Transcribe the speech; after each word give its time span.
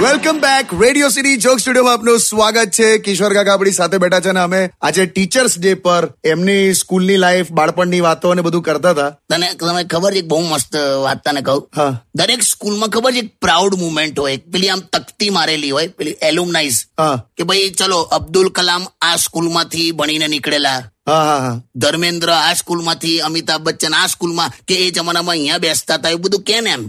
Welcome 0.00 0.38
back 0.40 0.82
Radio 0.82 1.08
City 1.08 1.36
joke 1.36 1.58
studio 1.58 1.84
આપનું 1.84 2.18
સ્વાગત 2.18 2.70
છે. 2.70 2.98
કિશોર 2.98 3.34
કાકા 3.34 3.54
આપણી 3.54 3.70
સાથે 3.70 3.98
બેઠા 3.98 4.20
છે 4.20 4.32
ને 4.32 4.40
અમે 4.40 4.70
આજે 4.80 5.06
ટીચર્સ 5.06 5.58
ડે 5.58 5.74
પર 5.74 6.14
એમની 6.24 6.74
સ્કૂલની 6.74 7.16
લાઈફ 7.16 7.50
બાળપણની 7.50 8.00
વાતો 8.00 8.30
અને 8.30 8.42
બધું 8.42 8.62
કરતા 8.62 8.90
હતા. 8.90 9.10
તને 9.10 9.48
તમે 9.54 9.84
ખબર 9.84 10.14
છે 10.14 10.20
બહુ 10.20 10.40
મસ્ત 10.40 10.76
વાત 10.76 11.28
તને 11.28 11.40
કહું? 11.40 11.68
દરેક 12.14 12.42
સ્કૂલમાં 12.42 12.88
ખબર 12.88 13.12
છે 13.12 13.18
એક 13.18 13.38
પ્રાઉડ 13.40 13.74
મુમેન્ટ 13.74 14.18
હોય. 14.18 14.36
પેલી 14.36 14.68
આમ 14.68 14.80
તકતી 14.80 15.30
મારેલી 15.30 15.70
હોય 15.70 15.88
પેલી 15.88 16.16
એલ્યુમનાઇઝ 16.22 16.84
કે 17.36 17.42
ભાઈ 17.44 17.70
ચલો 17.70 18.00
અબ્દુલ 18.00 18.48
કલામ 18.48 18.86
આ 19.02 19.16
સ્કૂલમાંથી 19.16 19.92
ભણીને 19.92 20.28
નીકળેલા. 20.28 20.82
ધર્મેન્દ્ર 21.06 22.30
આ 22.30 22.54
સ્કૂલમાંથી 22.54 23.20
અમિતાભ 23.20 23.62
બચ્ચન 23.62 23.94
આ 23.94 24.08
સ્કૂલમાં 24.08 24.50
કે 24.66 24.74
એ 24.74 24.90
જમાનામાં 24.90 25.34
અહીંયા 25.34 25.58
બેસતા 25.58 25.96
હતા 25.96 26.10
એ 26.10 26.16
બધું 26.16 26.42
કે 26.42 26.56
એમ? 26.66 26.84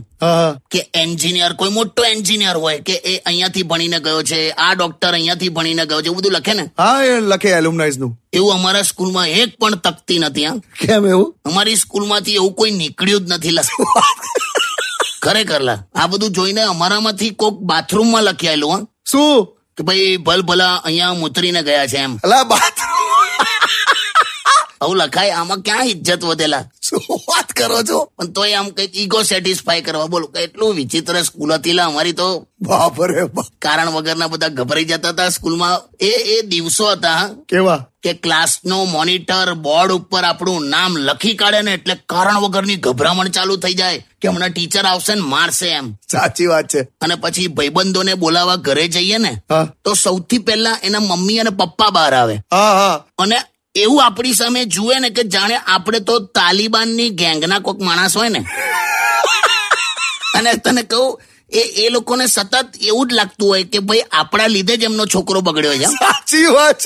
કે 0.71 0.89
એન્જિનિયર 0.93 1.55
કોઈ 1.55 1.71
મોટો 1.71 2.03
એન્જિનિયર 2.03 2.57
હોય 2.57 2.79
કે 2.79 2.95
એ 3.03 3.15
અહીંયાથી 3.25 3.63
ભણીને 3.63 3.99
ગયો 3.99 4.23
છે 4.23 4.39
આ 4.57 4.75
ડોક્ટર 4.75 5.13
અહીંયાથી 5.13 5.49
ભણીને 5.49 5.85
ગયો 5.85 6.01
છે 6.01 6.07
એવું 6.07 6.21
બધું 6.21 6.33
લખે 6.33 6.53
ને? 6.53 6.65
હા 6.77 7.03
એ 7.03 7.19
લખે 7.21 7.49
એલ્યુમનાઇઝનું. 7.49 8.13
એવું 8.33 8.53
અમારા 8.55 8.83
સ્કૂલમાં 8.83 9.27
એક 9.29 9.57
પણ 9.59 9.75
તકતી 9.79 10.19
નથી 10.19 10.47
કેમ 10.79 11.05
એવું? 11.05 11.33
અમારી 11.45 11.77
સ્કૂલમાંથી 11.77 12.35
એવું 12.35 12.53
કોઈ 12.53 12.71
નીકળ્યું 12.71 13.25
જ 13.25 13.33
નથી 13.33 13.53
ખરેખર 15.23 15.61
લા. 15.61 15.79
આ 15.95 16.07
બધું 16.07 16.31
જોઈને 16.31 16.61
અમારામાંથી 16.63 17.31
કોક 17.31 17.59
બાથરૂમમાં 17.61 18.23
લખી 18.23 18.47
આવેલું 18.47 18.71
હા. 18.71 18.85
શું? 19.11 19.47
કે 19.77 19.83
ભાઈ 19.83 20.17
ભલ 20.17 20.41
ભલા 20.43 20.75
અહીંયા 20.83 21.13
મૂતરીને 21.13 21.61
ગયા 21.63 21.87
છે 21.87 21.97
એમ. 21.97 22.13
અલા 22.23 22.43
બાથરૂમ 22.43 22.84
આવું 24.85 24.97
લખાય 24.97 25.31
આમાં 25.31 25.61
ક્યાં 25.61 25.85
ઇજ્જત 25.85 26.23
વધેલા? 26.23 26.63
શું 26.81 27.03
વાત 27.29 27.51
કરો 27.51 27.81
છો? 27.81 28.03
પણ 28.17 28.27
તોય 28.27 28.53
આમ 28.53 28.69
કંઈક 28.69 28.95
ઈગો 28.95 29.21
સેટિસ્ફાય 29.21 29.81
કરવા 29.81 30.05
બોલો. 30.05 30.31
એટલું 30.39 30.73
વિચિત્ર 30.73 31.21
સ્કૂલ 31.21 31.53
હતી 31.53 31.79
અમારી 31.79 32.11
તો. 32.11 32.47
બાપ 32.61 33.01
રે 33.03 33.25
કારણ 33.61 33.89
વગરના 33.89 34.27
બધા 34.27 34.47
ગભરાઈ 34.47 34.85
જતા 34.85 35.09
હતા 35.09 35.29
સ્કૂલમાં. 35.29 35.81
એ 35.99 36.09
એ 36.09 36.41
દિવસો 36.41 36.91
હતા. 36.91 37.29
કેવા? 37.49 37.87
કે 38.03 38.13
ક્લાસનો 38.13 38.85
મોનિટર 38.85 39.53
બોર્ડ 39.53 39.91
ઉપર 39.91 40.23
આપણું 40.23 40.69
નામ 40.69 40.97
લખી 40.97 41.33
કાઢે 41.33 41.61
ને 41.61 41.73
એટલે 41.73 41.95
કારણ 42.09 42.37
વગરની 42.37 42.75
ગભરામણ 42.75 43.27
ચાલુ 43.27 43.55
થઈ 43.55 43.73
જાય 43.73 44.03
કે 44.21 44.27
હમણાં 44.27 44.49
ટીચર 44.49 44.85
આવશે 44.85 45.15
ને 45.15 45.21
મારશે 45.21 45.67
એમ. 45.67 45.93
સાચી 45.93 46.45
વાત 46.45 46.67
છે. 46.67 46.81
અને 47.01 47.15
પછી 47.15 47.47
ભાઈબંધોને 47.47 48.13
બોલાવવા 48.13 48.55
ઘરે 48.55 48.87
જઈએ 48.87 49.17
ને 49.17 49.41
તો 49.83 49.93
સૌથી 49.93 50.37
પહેલા 50.37 50.77
એના 50.83 50.99
મમ્મી 50.99 51.39
અને 51.39 51.49
પપ્પા 51.49 51.89
બહાર 51.89 52.13
આવે. 52.13 52.37
અને 53.17 53.37
એવું 53.75 54.05
આપણી 54.05 54.33
સામે 54.33 54.65
જુએ 54.65 54.99
ને 54.99 55.09
કે 55.09 55.23
જાણે 55.23 55.55
આપણે 55.57 55.99
તો 55.99 56.19
તાલિબાનની 56.19 57.09
ગેંગના 57.09 57.59
કોઈક 57.59 57.79
માણસ 57.79 58.17
હોય 58.17 58.29
ને. 58.29 58.45
અને 60.35 60.53
તને 60.53 60.83
કહું 60.83 61.19
એ 61.53 61.59
એ 61.59 61.89
લોકોને 61.89 62.27
સતત 62.27 62.75
એવું 62.81 63.07
જ 63.07 63.13
લાગતું 63.13 63.49
હોય 63.49 63.63
કે 63.63 63.79
ભાઈ 63.79 63.99
આપણા 64.11 64.47
લીધે 64.47 64.77
જ 64.77 64.83
એમનો 64.83 65.05
છોકરો 65.05 65.41
બગડ્યો 65.41 65.77
છે. 65.77 65.85
સાચી 65.85 66.45
વાત 66.45 66.81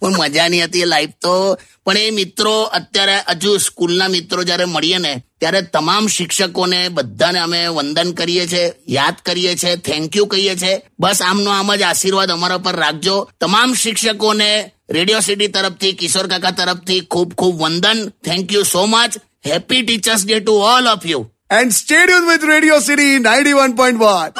પણ 0.00 0.16
મજા 0.18 0.48
નહીં 0.48 0.64
હતી 0.64 0.80
એ 0.80 0.84
લાઈફ 0.84 1.10
તો. 1.20 1.58
પણ 1.84 1.96
એ 1.96 2.10
મિત્રો 2.10 2.62
અત્યારે 2.62 3.16
હજુ 3.30 3.58
સ્કૂલના 3.58 4.08
મિત્રો 4.08 4.44
જ્યારે 4.44 4.64
મળીએ 4.64 4.98
ને 4.98 5.12
ત્યારે 5.40 5.62
તમામ 5.62 6.06
શિક્ષકોને 6.06 6.88
બધાને 6.88 7.38
અમે 7.38 7.66
વંદન 7.66 8.12
કરીએ 8.12 8.46
છીએ 8.46 8.72
યાદ 8.88 9.14
કરીએ 9.24 9.56
છીએ 9.56 9.76
થેન્ક 9.76 10.16
યુ 10.16 10.26
કહીએ 10.26 10.54
છીએ. 10.56 10.82
બસ 11.00 11.22
આમનો 11.22 11.50
આમ 11.50 11.74
જ 11.74 11.82
આશીર્વાદ 11.82 12.30
અમારા 12.30 12.58
પર 12.58 12.76
રાખજો. 12.76 13.16
તમામ 13.40 13.74
શિક્ષકોને 13.74 14.72
રેડિયો 14.92 15.22
સિટી 15.22 15.48
તરફથી 15.48 15.92
કિશોર 15.94 16.26
કાકા 16.28 16.52
તરફથી 16.52 17.02
ખૂબ 17.08 17.30
ખૂબ 17.34 17.60
વંદન 17.62 18.00
thank 18.24 18.52
you 18.52 18.64
so 18.66 18.86
much 18.86 19.12
happy 19.44 19.82
teachers 19.84 20.22
day 20.24 20.40
to 20.40 20.54
all 20.72 20.86
of 20.88 21.06
you 21.06 21.22
And 21.50 21.74
stay 21.74 22.02
tuned 22.06 22.26
with 22.26 22.44
Radio 22.44 22.76
City 22.80 23.08
91.1. 23.20 24.32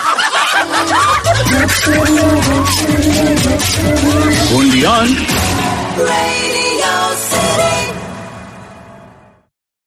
only 4.53 4.83
on 4.87 5.09
Radio 6.07 6.95
City. 7.23 7.82